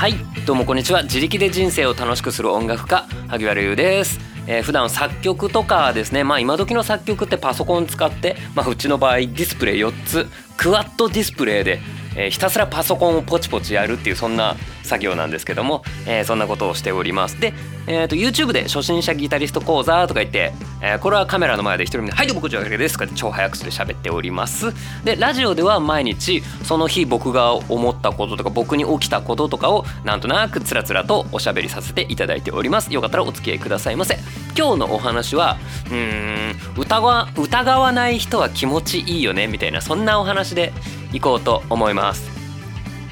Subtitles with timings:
[0.00, 0.14] はい。
[0.46, 1.02] どうもこんにちは。
[1.02, 4.18] 自力で人生を楽しくする音楽家萩原優です。
[4.46, 6.24] えー、普段作曲とかですね。
[6.24, 10.26] まあ今時の作曲ってパソコン使って、まあ、うちの場合ディスプレイ4つ
[10.60, 11.80] クワッドディスプレイで
[12.16, 17.40] えー、ひたすらパソコンをポチポチやるっていうそんな作業なんですけども、えー、そんなことをしております。
[17.40, 17.54] で、
[17.86, 20.52] えーと、YouTube で初心者ギタリスト講座とか言って、
[20.82, 24.72] えー、これはカメラの前で一人で「はいどうもこちらです」とかって超早口で喋っております。
[25.04, 32.92] でラジオでは毎日その日僕が思ったこととか僕に起きたこととかをなんとなくつらつらとおしゃべりさせていただいております。
[32.92, 34.18] よかったらお付き合いくださいませ。
[34.56, 40.72] 今日のお話はうーん疑わ疑わない人は気持ちいいよねみたいなそんなお話で
[41.12, 42.30] いこうと思います。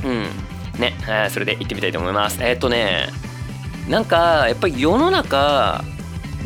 [0.05, 0.49] うん。
[0.79, 2.39] ね、えー、それで行ってみたいと思います。
[2.41, 3.09] えー、とね
[3.89, 5.83] なんかやっぱり世の中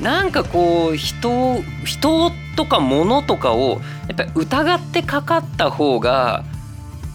[0.00, 6.45] なんかこう人人とか物とかをやっぱり疑ってかかった方が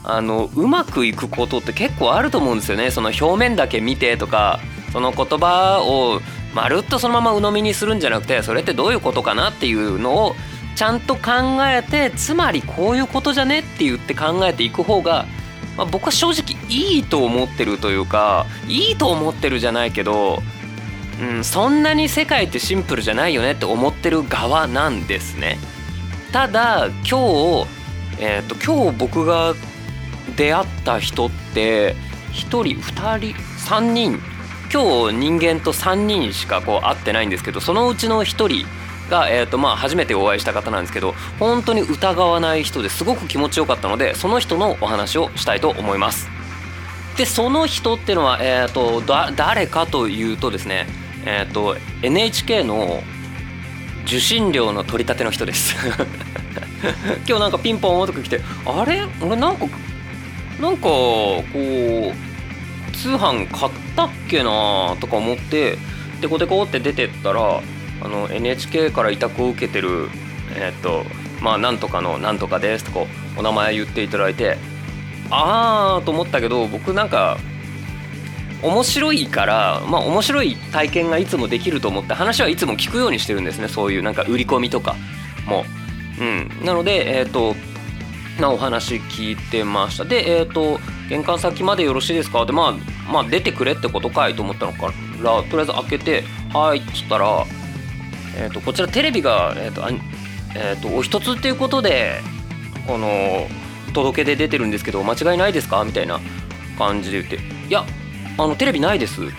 [0.04, 2.92] あのうまくいくことって結構あると思うんですよね。
[2.92, 4.60] その表面だけ見てとか
[4.94, 6.22] その言葉を
[6.54, 10.36] まるっとそのまま鵜呑みにするんじゃなくてそれってどういうことかなっていうのを
[10.78, 11.32] ちゃんと考
[11.66, 15.26] えてつまりこういうことじゃねって言って考えていく方が、
[15.76, 20.44] まあ、僕は正直いいと思ってるというかいいと思ってるじゃないけど、
[21.20, 25.58] うん、そんなに世界ってシンプルじゃないよねって思ってる側なんですね。
[26.32, 27.68] ただ今日、
[28.20, 29.56] えーと、今日僕が
[30.36, 31.96] 出会った人って
[32.34, 34.20] 1人2人3人
[34.72, 38.68] 今日人間と3人しかこう会ってないんですけどそのうちの1人
[39.10, 46.28] が、えーとまあ、初めてお会いした方なんですけど本当に疑わない人ですごく気持ちよかったのでその人のお話をしたいと思います。
[47.18, 49.02] でその人っていうのは、えーと、
[49.36, 50.86] 誰かというとですね、
[51.26, 53.02] えーと、NHK の
[54.06, 55.76] 受信料の取り立ての人です
[57.28, 59.08] 今日なんかピンポンとか来てあれ？
[59.20, 59.66] 俺なんか
[60.62, 65.78] なんかこう通販買ったっけなとか思って
[66.22, 67.62] デコデコって出てったら
[68.02, 70.10] あの NHK から委託を受けてる
[70.56, 71.04] えっと
[71.42, 74.58] まあなんとかのなんとかですとこお名前言っていただいて
[75.30, 77.38] ああと思ったけど僕なんか
[78.64, 84.96] 面白いからまあ面白い体験がいつもできると思って話はいつも聞くようにしてるんですねそういうなんか売り込みとか
[85.46, 85.66] も。
[86.20, 87.56] うん、なのでえっ、ー、と
[88.42, 90.06] なお話聞いてました。
[90.06, 92.42] でえっ、ー、と玄関先までよろしいですか？
[92.42, 94.88] ってまあまあ出てくれってことかいと思ったのか
[95.22, 97.46] らとりあえず開けて「はい」っつったら
[98.40, 99.90] えーと、こちらテレビが、えーとあ
[100.56, 102.22] えーと、お一つっていうことで
[102.86, 103.48] この
[103.94, 105.84] 届け出出てるんですけど間違いないですか？
[105.84, 106.20] みたいな
[106.78, 107.38] 感じで言って
[107.68, 107.84] 「いや
[108.38, 109.34] あのテレビないです」って、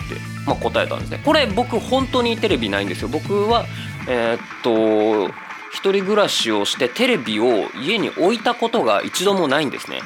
[0.45, 1.21] まあ、答えたんですね。
[1.23, 3.07] これ僕本当にテレビないんですよ。
[3.07, 3.65] 僕は
[4.07, 5.29] えっ、と
[5.71, 10.01] 一人暮らしをしてテレビを家に置いたことが一度もないんですね。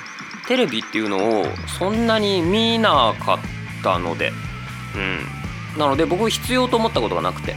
[0.48, 1.46] テレビっていうのを
[1.80, 3.40] そんなに見なかっ
[3.81, 4.34] たので
[4.96, 5.80] うん。
[5.80, 7.56] なので僕必要と思ったことがなくて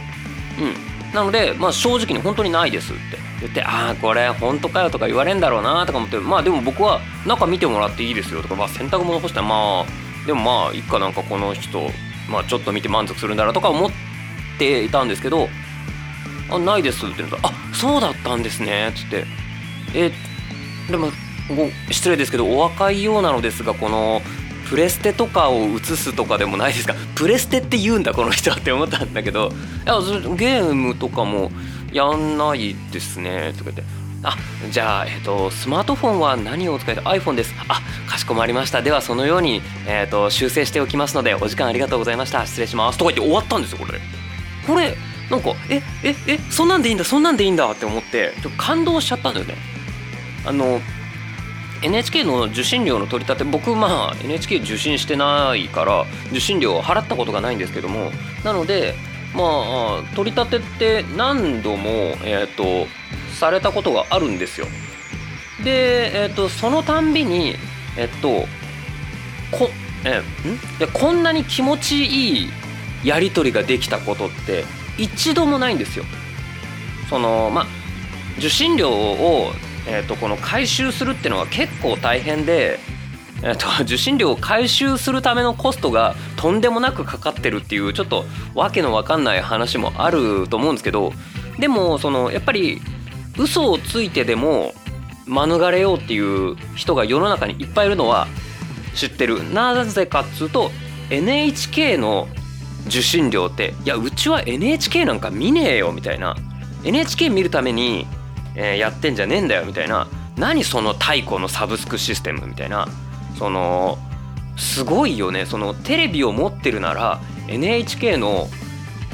[0.59, 0.96] うん。
[1.13, 3.27] なので、まあ、正直に本当にないですって。
[3.39, 11.89] 言ってああこれ本当かよとか言われんだろうなとか思ってまあでも僕は中見てもらっていいですよとか、まあ、洗濯物干したらまあでもまあいっかなんかこの人、
[12.29, 13.91] まあ、ちょっと見て満足するんだなとか思っ
[14.57, 15.49] ていたんですけど
[16.49, 19.25] 「あないです」って言うと「あそうだったんですね」っつって
[19.93, 20.11] 「え
[20.89, 21.11] でも
[21.91, 24.21] 失礼ですけどお若いようなのですがこの
[24.69, 26.95] プレステとかを映すとかでもないですか？
[27.15, 29.49] プレステって言うんだこの人はって思ったんだけど。
[29.85, 29.99] いや
[30.35, 31.51] ゲームとかも
[31.91, 33.53] やんないですね。
[33.57, 33.83] とか言って。
[34.23, 34.35] あ
[34.71, 37.53] じゃあ、えーと、スマートフォンは何を使いで iPhone です。
[37.67, 38.81] あかしこまりました。
[38.81, 42.45] ではそのように、えーと、修正しておきますのでお時間ありがとうございました。
[42.45, 42.97] 失礼します。
[42.97, 43.99] とか言って終わったんですよこれ。
[44.65, 44.97] これ
[45.29, 49.55] なんかえええそんなんでいいんだそんなんでいいんだって思ってちょっと感動しちゃったんだよね。
[50.45, 50.81] あの
[51.83, 58.11] NHK の受信料の取り立て僕まあ NHK 受信してないから受信料を払ったことがないんですけども
[58.43, 58.95] なので
[59.33, 61.89] まあ取り立てって何度も
[62.23, 62.87] えっ、ー、と
[63.33, 64.67] されたことがあるんですよ。
[65.63, 67.55] でえっ、ー、とそのたんびに
[67.97, 68.47] えっ、ー、と
[69.51, 69.69] こ
[70.05, 70.23] えん？
[70.79, 72.49] でこんなに気持ちいい
[73.03, 74.65] やり取りができたことって
[74.97, 76.05] 一度もないんですよ。
[77.09, 77.67] そのまあ
[78.37, 79.51] 受信料を
[79.87, 82.79] えーと、この回収するっていうのは結構大変で、
[83.41, 91.13] えーと、 受信料を回収するためのコストがとんでもなくかかってるっていうちょっとわけのわかんない話もあると思うんですけど
[91.57, 92.81] でもそのやっぱり
[93.37, 94.73] 嘘をついてでも
[95.25, 98.27] 免れようっていう人が世の中にいっぱいいるのは
[98.93, 99.53] 知ってる。
[99.53, 100.71] なぜかっつうと
[101.09, 102.27] NHK の
[102.87, 106.35] 受信料っていやうちは NHK なんか見ねえよみたいな。
[106.83, 108.07] NHK 見るために
[108.57, 110.07] えー、やってんじゃねえんだよみたいな。
[110.35, 112.87] 何その太古のサブスクシステムみたいな。
[113.37, 113.97] その
[114.57, 115.45] すごいよね。
[115.45, 118.47] そのテレビを持ってるなら NHK の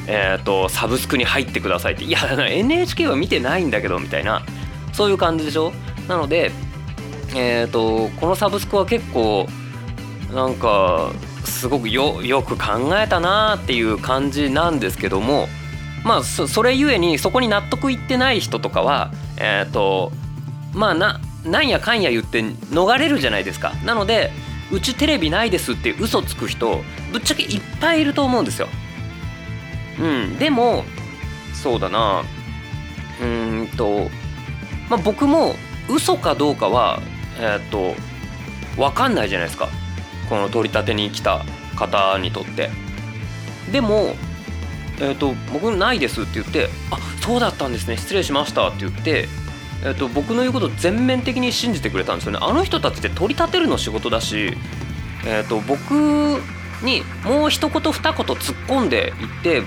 [0.06, 2.04] えーと、サブスクに入ってくださいって。
[2.04, 4.42] いやだ NHK は見てないんだけどみたいな。
[4.92, 5.72] そういう感じでしょ？
[6.08, 6.52] なので、
[7.36, 9.48] えーと、このサブスクは結構
[10.34, 11.12] なんか
[11.46, 15.48] すごくよよく考えたなっていう感じなんですけども。
[16.04, 19.10] まあそれゆえにそこに納得いってない人とかは
[19.44, 20.12] えっ、ー、と
[20.74, 23.74] まあななんやかんや言って逃れるじゃないですか。
[23.86, 24.32] なので
[24.72, 26.82] うちテレビないですって嘘つく人
[27.12, 28.70] ぶっちゃけいっぱいいると思うんですよ。
[30.00, 30.86] うんでも
[31.54, 32.24] そうだな。
[33.22, 34.10] うんと
[34.90, 35.56] まあ僕も
[35.90, 37.02] 嘘かどうかは
[37.38, 37.96] えっ、ー、と
[38.78, 39.68] 分かんないじゃないですか。
[40.30, 41.44] この取り立てに来た
[41.76, 42.70] 方にとって。
[43.74, 44.16] でも
[45.04, 49.28] えーと、僕ないですって言って「あそうだったんですね失礼しました」って言って、
[49.84, 52.40] えーと、僕の言うことを全面的に信じてくれたんですよね。
[52.42, 54.56] あの人たちって取り立てるの仕事だし、
[55.26, 55.92] えーと僕
[56.84, 59.64] にもう一言二言突っ込んでいって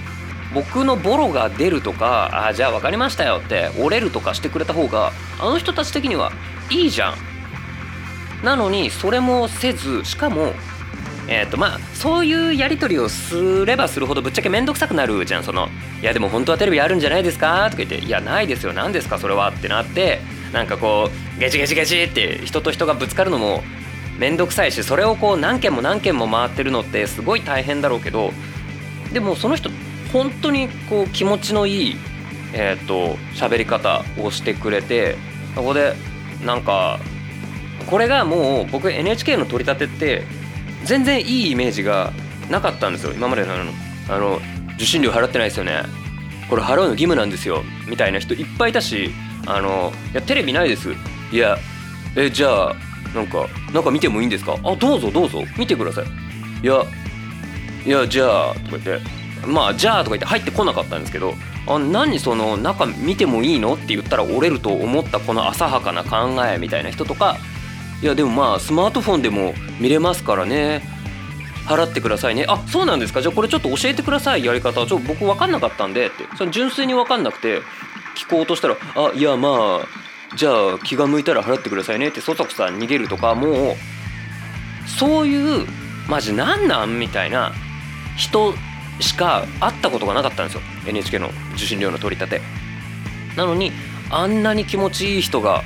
[0.54, 6.32] 僕のボロが出るとかあじゃあ分かりましたよって折れるとかしてくれた方があの人たち的には
[6.70, 7.14] いいじゃん。
[8.42, 10.52] なのにそれもせずしかも
[11.28, 15.44] えーとまあ、そういうやり取りをすればするほどぶっちゃけ面倒くさくなるじゃん。
[15.44, 15.68] その
[16.00, 18.72] 「いやでも本当はテレビあるんじゃないですか?」とか言って「いやないですよ。
[18.72, 19.18] 何ですか？
[19.18, 20.20] それは」ってなって
[20.52, 23.64] なんかこうゲチゲチゲチって人と人がぶつかるのも
[24.18, 28.32] 面倒くさいしそれをこう何件も何件も回ってるのってすごい大変だろうけど
[29.12, 29.68] でもその人
[30.12, 31.96] 本当にこう気持ちのいい
[32.52, 35.16] えっ、ー、と喋り方をしてくれて
[35.56, 35.94] そこで
[36.44, 36.98] なんか
[37.86, 40.24] これがもう僕 NHK の取り立てって
[40.86, 42.12] 全然いいイメージが
[42.48, 43.52] なかったんですよ今までの
[44.08, 44.40] あの
[44.76, 45.82] 受信料払ってないですよね。
[46.48, 49.10] これ払うの義務なんですよみたいな人いっぱいいたし
[49.46, 50.90] あのいやテレビないです。
[51.32, 51.58] いや
[52.16, 52.76] えじゃあ
[53.14, 54.56] なんかなんか見てもいいんですか？
[54.62, 55.42] あどうぞどうぞ。
[55.58, 56.04] 見てください。
[56.62, 56.84] いや
[57.84, 59.00] いやじゃあとか言って。
[59.46, 61.34] まあじゃあとか言って入ってこなかったんですけど
[61.68, 63.74] あ何その中見てもいいの？
[63.74, 67.36] って言ったら折れると思ったこの浅はかな考えみたいな人とか
[68.02, 70.82] いやでもまあスマートフォンでも見れますからね。
[71.66, 72.44] 払ってくださいね。
[72.48, 73.22] あそうなんですか。
[73.22, 74.98] じゃあこれちょっと教えてくださいやり方ちょっと。
[74.98, 76.24] 僕分かんなかったんでって。
[76.36, 77.60] それ純粋に分かんなくて
[78.16, 82.20] 聞こうとしたらあいやまあじゃあ気が向いたら払ってくださいねって。
[82.20, 83.76] そそくさん逃げるとかもう
[84.86, 85.66] そういう
[86.08, 87.52] マジなんなんみたいな
[88.16, 88.54] 人
[89.00, 90.60] しか会ったことがなかったんですよ。
[90.86, 92.42] NHK の受信料の取り立て。
[93.36, 93.72] なのに
[94.10, 95.64] あんなに気持ちいい人が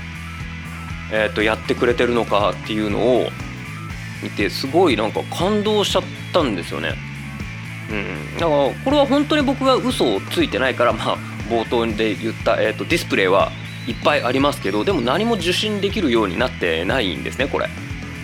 [1.12, 3.28] えー、とやってくれてるのかっていうのを
[4.22, 6.02] 見てすごいなんか感動しちゃっ
[6.32, 6.94] たんですよね。
[7.90, 11.18] うん、だからこれは本当に僕が嘘をついてないからまあ
[11.48, 13.50] 冒頭で言った、えー、とディスプレイは
[13.88, 17.68] いっぱいありますけどでも何も受信できるようになってないんですねこれ。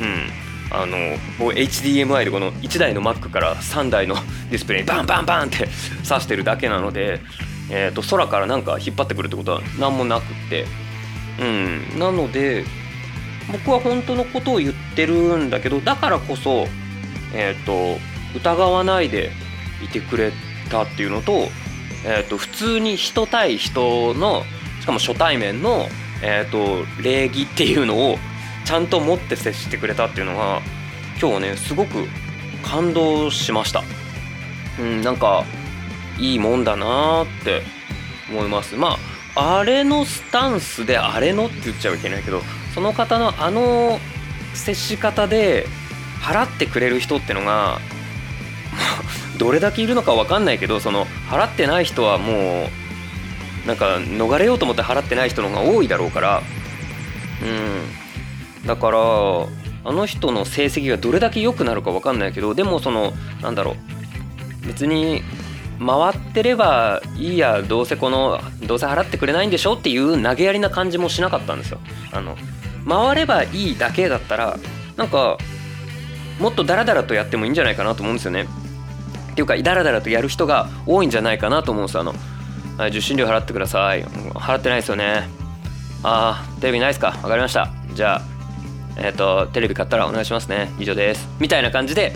[0.00, 0.96] うんあの
[1.52, 4.16] HDMI でこの1台の Mac から3台の
[4.50, 5.66] ディスプレイにバンバンバンって
[6.02, 7.20] 挿してるだけなので、
[7.70, 10.66] えー、と空からなんか引っ張ってくるってことは何もなくって
[11.40, 12.64] うんなので
[13.52, 16.66] 僕は本当のことを言ってるんだけどだからこそ
[17.34, 17.98] え、ー、と
[18.36, 19.30] 疑わないで
[19.82, 20.32] いてくれ
[20.70, 21.48] たっていうのと,、
[22.04, 24.44] えーと、普通に人対人の
[24.80, 25.88] しかも初対面の、
[26.22, 28.18] えーと、礼儀っていうのを
[28.64, 30.60] ちゃんと持って接してくれたっていうのが
[31.20, 32.06] 今日ねすごく
[32.64, 33.82] 感動しました。
[34.78, 35.44] うん、なんか
[36.18, 37.62] いいもんだなって
[38.28, 38.74] 思います。
[38.74, 42.42] まああれのスタンスであれのって言っちゃいけないけど
[42.74, 43.98] その方のあの
[44.54, 45.66] 接し方で
[46.22, 47.78] 払ってくれる人ってのが
[49.38, 52.70] どれだけいるのか分かんないけどその払ってない人はも
[53.64, 56.42] うなんか逃れようと思って払ってない人の方が多いだろうから。
[57.42, 58.66] うん。
[58.66, 63.12] だからあの人の成績がどれだけ良くなるか分かんないけどでもその
[63.42, 63.76] なんだろう。
[64.66, 65.22] 別に
[65.78, 71.80] 回ってればいいやどうせこのどうせ払ってくれないんでしょっていう投げやりな感じもしなかったんですよ。
[72.12, 72.36] あの
[72.88, 74.58] 回ればいいだけだったら
[74.96, 75.38] なんか
[76.38, 78.46] もっとダラダラとやってもいいんじゃないかなと思うんですよね。
[79.32, 82.14] っていうかダラダラとやる人が多いんじゃないかなと思うんですあの、
[82.88, 84.04] 受信料払ってください。
[84.04, 85.28] 払ってないですよね。
[86.02, 87.12] ああテレビないですか。
[87.22, 87.70] 分かりました。
[87.92, 88.22] じゃあ
[88.98, 90.70] えっ、ー、とテレビ買ったらお願いしますね。
[90.78, 91.28] 以上です。
[91.38, 92.14] みたいな感じで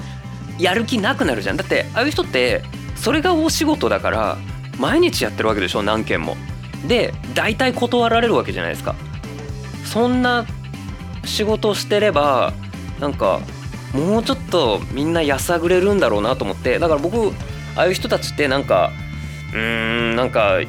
[0.58, 1.56] やる気なくなるじゃん。
[1.56, 2.62] だってああいう人って
[3.00, 4.36] それがお仕事だから
[4.78, 6.36] 毎日やってるわけでしょ何件も。
[6.86, 8.94] で大体断られるわけじゃないですか。
[9.84, 10.46] そんな
[11.24, 12.52] 仕事してれば
[13.00, 13.40] なんか
[13.92, 17.28] もうちょっとみんなやさぐれるんだろうなと思ってだから僕
[17.76, 18.92] ああいう人たちってなんか
[19.52, 20.60] うーんなんか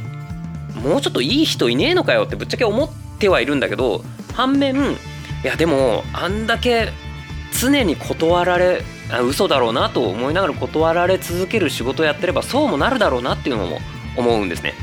[0.83, 4.77] もうちょっといい人いねえのかよってぶっちゃけ思ってはいるんだけど反面い
[5.43, 6.89] やでもあんだけ
[7.51, 13.79] 常に断られあ嘘だろうなと思いながら断られ続ける仕事をやってればそうもなるだろうなっていうのも
[14.15, 14.73] 思うんですね。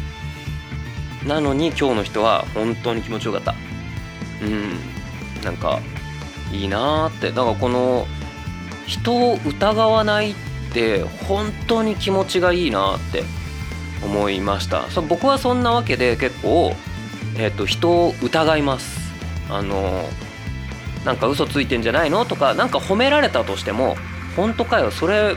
[1.26, 3.54] なのに今日の人は本当に気持ちよかった。
[4.42, 4.78] うん
[5.42, 5.80] なんか
[6.52, 7.30] いいなーって。
[7.30, 8.06] だからこの
[8.86, 10.34] 人を疑わないっ
[10.72, 13.24] て本当に気持ちがいいなって
[14.02, 14.90] 思いました。
[14.90, 16.74] そ僕はそんなわけで結構、
[17.36, 18.98] えーと、人を疑います。
[19.50, 20.08] あの
[21.04, 22.24] なんか嘘ついてんじゃないの？
[22.24, 23.96] とか何か褒められたとしても
[24.36, 24.90] 本当かよ？
[24.90, 25.36] それ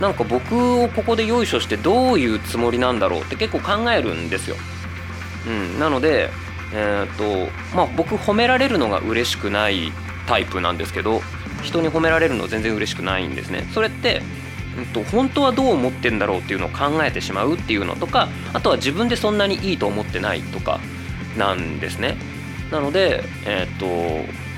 [0.00, 3.20] なんか僕をここでよいしょしてどういうつもりなんだろう？
[3.20, 4.56] って結構考えるんですよ。
[5.46, 6.30] うん、なので、
[6.72, 9.92] えーとまあ、僕褒められるのが嬉しくない
[10.26, 11.22] タイプなんですけど
[11.62, 13.68] 人に褒められるの全然嬉しくないんですね。
[13.72, 14.22] それって
[14.78, 20.78] うんと、本当はどう思ってんだろうっていうのを考えてしまうっていうのとかあとは自分でそんなにいいと思ってないとか
[21.36, 22.16] なんですね。
[22.70, 23.86] なので、えっ、と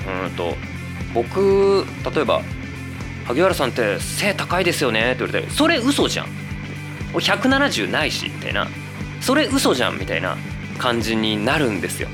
[0.06, 0.54] うんと
[1.14, 2.42] 僕例えば
[3.26, 6.26] 「萩原さんって背高いですよね」って言われて「それ嘘じゃん」
[7.14, 8.68] 「170ないし」みたいな
[9.20, 10.36] 「それ嘘じゃん」みたいな
[10.78, 12.08] 感じになるんですよ。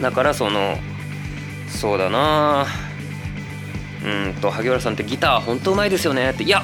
[0.00, 0.78] だからその
[1.68, 2.66] そうだな。
[4.04, 6.44] うんと萩原さんってギター本当うまいですよねって。
[6.44, 6.62] いや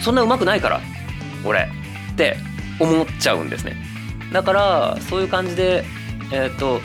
[0.00, 0.80] そんなうまくないから
[1.44, 1.68] 俺
[2.12, 2.36] って
[2.78, 3.76] 思っちゃうんですね。
[4.32, 5.84] だからそういう感じで
[6.32, 6.80] えっ、ー、と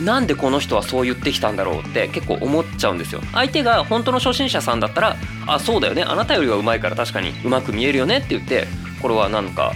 [0.00, 3.20] なんでこの人はそう言ってきたんだろうって結構思っちゃうんですよ。
[3.32, 6.02] 相手が本当の初心者さんだったらあそうだよね。
[6.02, 8.66] あなたよりはうまいから確かにうまく見えるよねって言って
[9.00, 9.72] これはなんか、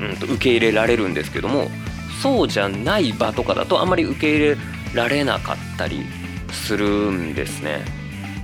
[0.00, 1.68] うん、と受け入れられるんですけども
[2.22, 4.56] そうじゃない場とかだとあんまり受け入れ
[4.94, 6.04] られなかったり
[6.52, 7.84] するんですね。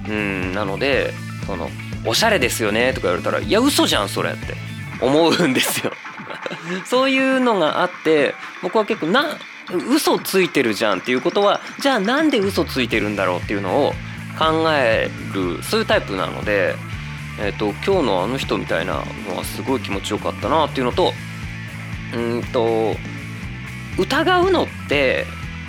[0.08, 1.12] うんなので
[1.46, 1.70] その
[2.06, 4.54] おしゃれですよねとか言われたらいや嘘じゃんそれって
[5.00, 5.92] 思うんですよ。
[6.84, 9.38] そういうのがあって僕は結構な
[9.72, 13.92] 嘘ついてるじゃんっていうことはじゃあなんで嘘ついてるんだろうっていうのを
[14.38, 16.74] 考えるそういうタイプなので、
[17.40, 21.12] えーと、今日のあの人みたいなのはすごい気持ちよかったなっていうのと
[22.14, 22.94] うんと
[23.98, 25.24] 疑うのって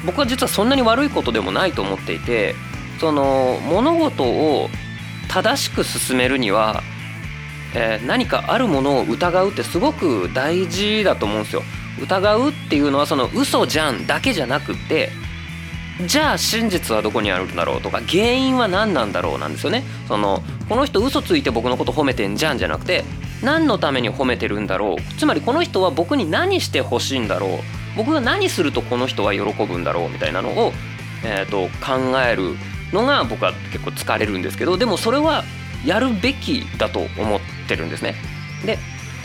[0.06, 2.56] 僕は実はそんなに悪いことでもないと思っていて
[3.00, 4.70] その物事を
[5.30, 6.82] 正しく進めるには、
[7.75, 11.64] えー、何かあるものを疑うってすごく大事だと思うんですよ。
[12.02, 15.10] 疑うっていうのはその嘘じゃんだけじゃなくて
[16.06, 19.84] じゃあ真実はどこにあるんだろうとか原因は何なんだろうなんですよね。
[20.08, 23.06] そのこの人嘘ついて僕のこと褒めてんじゃんじゃなくて
[23.42, 27.50] 何のために褒めてるんだろうつまりこの人は僕に何してほしいんだろう
[27.96, 30.74] 僕が何するとこの人は喜ぶんだろうみたいなのを、
[31.24, 32.56] えーと考える
[32.92, 35.44] のが僕は結構疲れるんですけどでもそれは
[35.86, 38.16] やるべきだと思ってるんですね。
[38.66, 38.78] で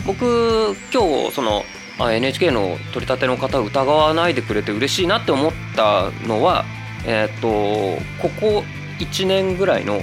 [0.05, 1.63] 僕今日その
[1.99, 6.65] あ NHK の取り立ての方を疑わないでくれて嬉しいなって思ったのは
[7.05, 8.63] えっ、ー、とここ
[8.99, 10.01] 1年ぐらいの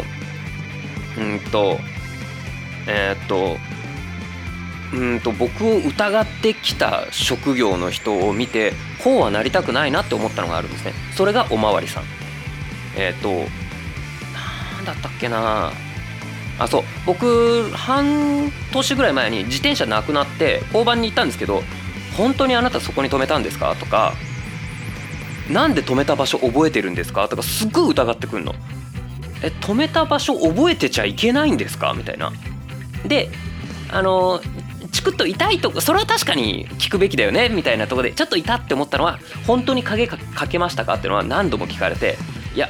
[1.18, 1.78] うんと
[2.87, 3.57] えっ、ー、と
[4.92, 8.73] うんと僕を疑ってきた職業の人を見て
[9.04, 10.92] こうはなりたくないなって思ったのがあるんですね。
[11.14, 12.04] それがおまわりさん。
[12.97, 13.30] えっ、ー、と
[14.33, 15.73] なんだったっけな。
[16.59, 16.83] あそう。
[17.07, 21.62] 僕半年ぐらい前に自転車なくなって交番に行ったんですけど
[22.19, 23.75] 本当にあなたそこに止めたんですか？
[23.77, 24.13] とか
[25.51, 27.27] なんで止めた場所覚えてるんですか？
[27.29, 28.55] とかすっごい疑ってくんの。
[29.43, 31.95] え止めた場所覚えてちゃいけないんですか？
[31.97, 32.33] みたいな。
[33.07, 33.31] で
[33.91, 34.41] あの
[34.91, 37.49] チクッと痛いとこそれは確かに聞くべきだよね？
[37.49, 40.95] みたいなとこでちょっと痛って思ったのは本当に影かけましたか？
[40.95, 42.17] っていうのは何度も聞かれて
[42.55, 42.69] いや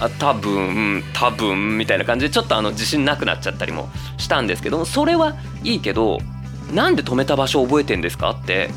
[0.00, 6.18] あ多分多分みたいな感じでちょっとあの自信なくなっちゃったりもしたんですけどそれはいいけど
[6.72, 8.30] なんで止めた場所覚えてんですか？
[8.30, 8.70] って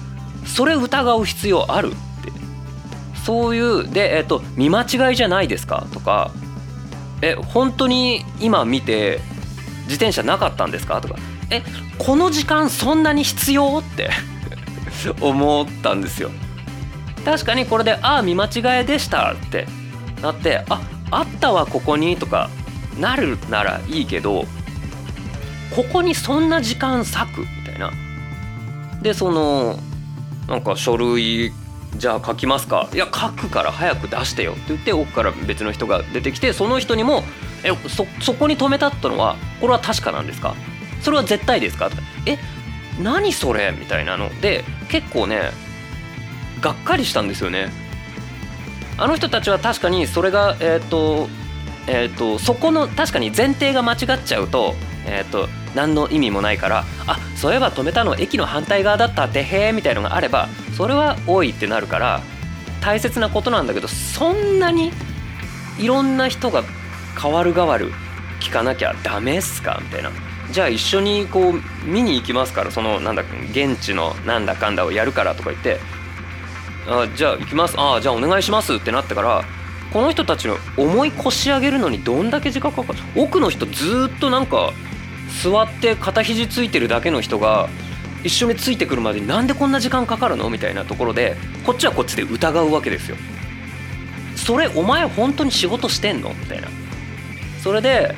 [0.46, 2.32] それ疑う必要あるって。
[3.26, 5.88] そういうで、えっと、見間違いじゃないですか？
[5.94, 6.32] とか
[7.22, 9.20] え本当に今見て
[9.86, 11.02] 自転車なかったんですか？
[11.02, 11.16] とか
[11.50, 11.64] え
[11.98, 13.80] この時間そんなに必要？
[13.80, 14.10] って
[15.22, 16.30] 思ったんですよ。
[17.24, 19.68] 確かにこれで「ああ見間違いでした」って
[20.22, 22.52] なって「ああったわここにとか
[23.00, 24.46] なるならいいけど
[25.76, 27.48] ここにそんな時間割く。
[29.06, 29.78] でその
[30.48, 31.52] なんか書類
[31.96, 32.90] じゃあ書きますか？
[32.92, 37.24] いや書くから早く出してよって言って奥から別の人が出てきてその人にも
[37.64, 40.56] 「えそそこに止めたったのはこれは確かなんですか？
[41.04, 42.40] それは絶対ですか?」とか「え
[43.00, 45.52] 何それ?」みたいなので結構ね
[46.62, 47.72] がっかりしたんですよね
[48.98, 51.30] あの人たちは確かにそれがえっ、ー、と
[51.88, 54.74] えーと、そこの確かに前提が間違っちゃうと,、
[55.06, 62.22] えーと、何の意味もないからあそういえば止めたの駅の反対側だったってへえみたいのがあればそれは多いってなるから
[62.82, 64.92] 大切なことなんだけどそんなに
[65.78, 66.64] いろんな人が
[67.22, 67.92] 変わる変わる
[68.40, 69.80] 聞かなきゃダメっすか？
[69.82, 70.12] みたいな。
[70.52, 75.80] じゃあ一緒にこう見に行きますからそのなんだ現地のなんだかんだをやるからとか言って
[76.88, 77.76] あじゃあ行きます。
[77.78, 79.44] あじゃあお願いしますってなってから
[79.92, 84.72] この人たちの思い越し上げるのにどんだけ時間かかる奥の人ずっとなんか
[85.44, 87.70] 座って肩肘ついてるだけの人が
[88.24, 93.18] 一緒についてくるまでになんでこんな時間かかるのみたいなところでこっちはこっちで疑うわけですよ。
[94.36, 96.68] それお前本当に仕事してんのみたいな。
[97.64, 98.16] それで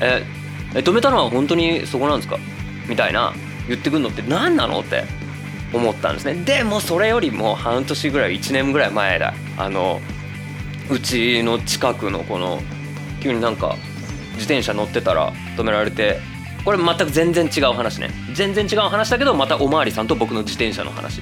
[0.00, 0.24] え
[0.74, 2.38] え止めたのは本当にそこなんですか？
[2.88, 3.32] みたいな
[3.68, 5.04] 言ってくるのって何なのって
[5.72, 10.00] 思ったんですねでもそれよりも半年ぐらい1年ぐらい前だあの
[10.90, 12.60] うちの近くのこの
[13.20, 13.76] 急になんか
[14.32, 16.18] 自転車乗ってたら止められて
[16.64, 18.10] これ全く全然違う話ね。
[18.34, 21.20] 全然違う話だけどまたおまわりさんと僕の自転車の話。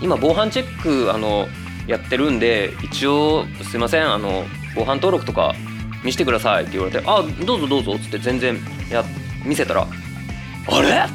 [0.00, 1.48] 今防犯チェックあの
[1.86, 5.54] やってるんで一応すいませんあの防犯登録とか
[6.02, 8.58] 見せてくださいって言われて「あどうぞどうぞ」っつって全然
[8.90, 9.04] や
[9.44, 9.86] 見せたら
[10.68, 11.06] 「あれ？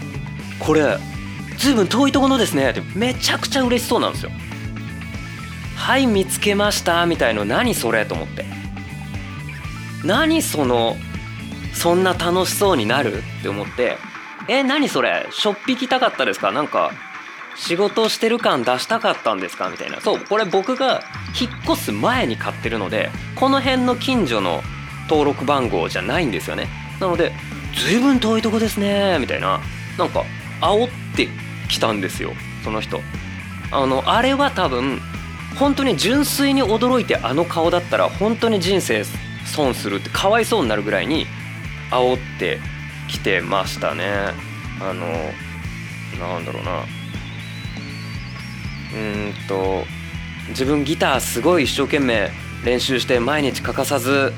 [0.59, 0.97] これ
[1.57, 4.31] ずいぶん遠いところですね」ってめちゃくちゃ嬉しそうなんですよ。
[5.75, 8.05] はい見つけましたみたいの何それ？
[8.05, 8.45] と思って。
[10.05, 10.95] 何その
[11.77, 13.19] そんな楽しそうになる？
[13.19, 13.97] って思って。
[14.49, 15.27] え何それ？
[15.31, 16.51] しょっぴきたかったですか？
[16.51, 16.91] なんか
[17.55, 19.69] 仕事してる感出したかったんですか？
[19.69, 20.01] みたいな。
[20.01, 21.01] そうこれ僕が
[21.39, 24.63] 引っ越す前に買ってるのでこの辺の近所の
[25.09, 26.67] 登録番号じゃないんですよね。
[26.99, 27.31] なので
[27.75, 29.19] 随分遠いとこですね。
[29.19, 29.61] みたいな。
[29.97, 30.23] なんか
[30.61, 31.27] 煽って
[31.69, 32.33] きたんですよ。
[32.63, 33.01] その人。
[33.71, 34.99] あのあれは多分
[35.59, 39.03] 本当に純粋に驚いてあの顔だったら本当に人生
[39.45, 41.25] 損するってかわいそうになるぐらいに
[41.91, 42.59] 煽って
[43.07, 44.03] きてましたね。
[44.79, 45.07] あの
[46.19, 46.83] なんだろうな。
[48.93, 49.83] うんと
[50.49, 52.31] 自分ギターすごい一生懸命
[52.63, 54.33] 練習して毎日欠かさず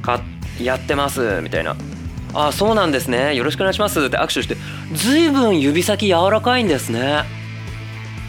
[0.00, 0.20] か
[0.60, 1.76] やってますみたいな
[2.32, 3.34] 「あそうなんですね。
[3.34, 4.56] よろしくお願いします」って握手して
[4.94, 7.24] 「ずいぶん指先柔らかいんですね」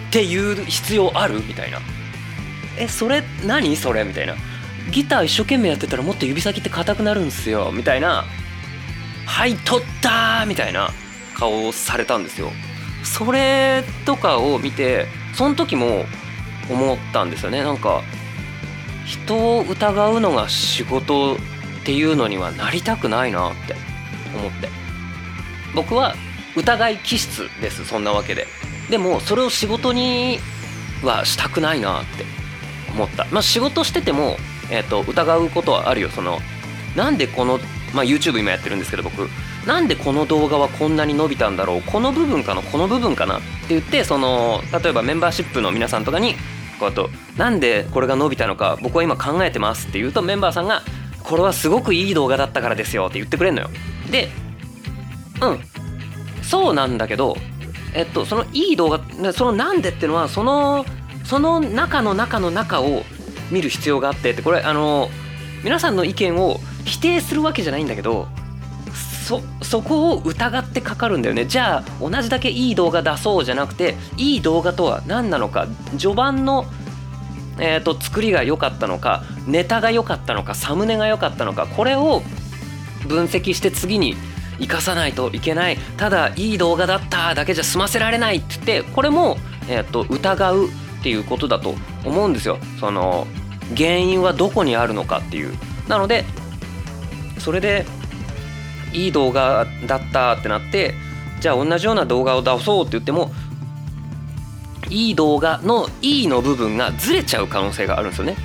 [0.09, 1.35] っていう必要ある？
[1.47, 1.79] みたいな
[2.77, 4.33] 「えそれ何それ?」みたいな
[4.91, 8.25] 「ギター一生懸命やってたらもっと指先って硬くなるんすよ」みたいな
[9.25, 10.91] 「はい取った!」みたいな
[11.35, 12.51] 顔をされたんですよ。
[13.03, 16.05] それとかを見てその時も
[16.69, 18.03] 思ったんですよねなんか
[19.05, 21.37] 人を疑うのが仕事っ
[21.83, 23.75] ていうのにはなりたくないなって
[24.35, 24.69] 思って
[25.73, 26.15] 僕は
[26.55, 28.47] 疑い気質ですそんなわけで
[28.89, 30.39] でもそれを仕事に
[31.03, 32.25] はしたくないなって
[32.93, 34.37] 思ったまあ仕事してても、
[34.69, 36.39] えーと、疑うことはあるよその
[36.95, 37.57] なんでこの、
[37.93, 39.27] まあ、YouTube 今やってるんですけど僕
[39.65, 41.81] なんでこの動画はこんなに伸びたんだろう？
[41.81, 42.61] この部分かな？
[42.61, 43.37] この部分かな？
[43.37, 46.35] って言ってその例えばメンバーシップの皆さんとかに
[46.79, 50.81] こうやとなんでこれが伸びたのか僕は今考えてますって言うとメンバーさんが
[51.23, 53.69] これはすごくいい動画だったからですよって言ってくれるのよ。
[54.09, 54.29] で
[55.41, 55.59] うん。
[56.43, 57.37] そうなんだけど
[57.93, 60.85] えっとそのいい動画そのなんでってのはその
[61.23, 63.03] その中の中の中を
[63.51, 65.09] 見る必要があってってこれあの
[65.63, 68.27] 皆さんの意見を否定するわけじゃないんだけど
[69.27, 71.45] そそこを疑ってかかるんだよね。
[71.45, 75.67] じゃあ同じだけいい動画出そうじゃなくていい動画とは何なのか
[75.97, 76.65] 序盤の、
[77.59, 82.23] えーと、作りが良かったのかネタが良かったのかサムネが良かったのかこれを
[83.07, 84.15] 分析して次に
[84.59, 85.77] 生かさないといけない。
[85.97, 89.37] ただいい動画だっただけじゃ済ませられないって言ってこれも、
[89.69, 91.73] えーと疑うっていうことだと
[92.05, 92.59] 思うんですよ。
[92.79, 93.27] その
[93.77, 95.57] 原因はどこにあるのかっていう。
[95.87, 96.25] なので
[97.41, 97.85] それで
[98.93, 100.93] いい動画だったってなって
[101.39, 103.31] じゃあ同じような動画を出そうって言っても
[104.89, 108.35] いい動画の「いい」の部分がずれちゃう可能性があるんですよね。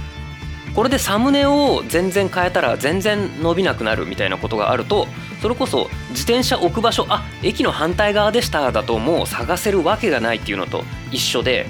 [0.74, 5.08] これでサムネを全然変えたら全然伸びなくなるみたいなことがあると
[5.40, 11.66] それこそ自転車置く場所あ駅の反対側でしただともう探せるわけがないっていうのと一緒で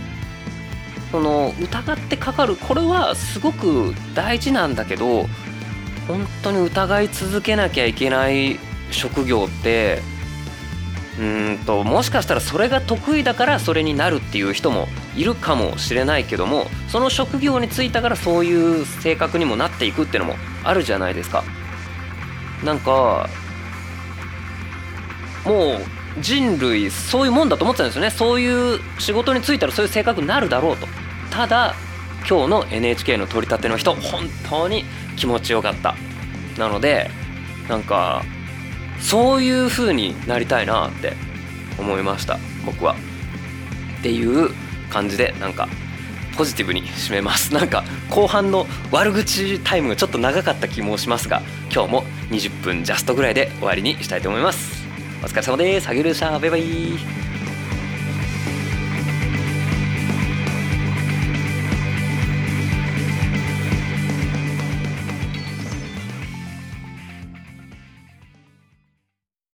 [1.13, 5.29] その疑ってかかるこれはすごく大事なんだけど
[6.07, 8.59] 本当に疑い続けなきゃいけない
[8.91, 10.01] 職業って
[11.19, 21.43] うんともしかしたらそれが得意だからそれになるっていう人もいるかもしれないけどもその職業に就いたからそういう性格にもなっていくっていうのもあるじゃないですか。
[22.65, 23.29] なんか
[25.45, 25.81] もう
[26.21, 28.11] 人類そういうもんだと思ってたんですよね。
[28.11, 30.87] そういう仕事に就いたらそういう性格になるだろうと。
[31.31, 31.75] ただ
[32.29, 34.85] 今日の NHK の取り立ての人本当に
[35.17, 35.96] 気持ちよかった。
[36.59, 37.11] なので
[37.69, 38.23] なんか
[39.01, 41.15] そういう風になりたいなって
[41.79, 42.97] 思いました僕は。
[43.99, 44.51] っていう
[44.91, 45.69] 感じでなんか
[46.37, 47.53] ポジティブに締めます。
[47.55, 51.43] なんか後半の悪口タイムがちょっと長かった気もしますが
[51.73, 54.85] 今日も20分ジャストぐらいで終わりにしたいと思います。
[55.23, 55.87] お疲れ様です。
[55.87, 56.39] ハゲルでした。
[56.39, 57.26] バイバイ。